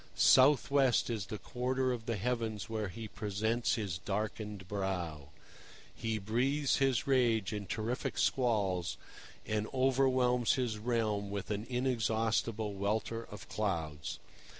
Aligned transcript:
South 0.15 0.71
west 0.71 1.11
is 1.11 1.27
the 1.27 1.37
quarter 1.37 1.91
of 1.91 2.07
the 2.07 2.15
heavens 2.15 2.67
where 2.67 2.87
he 2.87 3.07
presents 3.07 3.75
his 3.75 3.99
darkened 3.99 4.67
brow. 4.67 5.29
He 5.93 6.17
breathes 6.17 6.77
his 6.77 7.05
rage 7.05 7.53
in 7.53 7.67
terrific 7.67 8.17
squalls, 8.17 8.97
and 9.45 9.67
overwhelms 9.71 10.53
his 10.53 10.79
realm 10.79 11.29
with 11.29 11.51
an 11.51 11.67
inexhaustible 11.69 12.73
welter 12.73 13.25
of 13.25 13.47
clouds. 13.47 14.17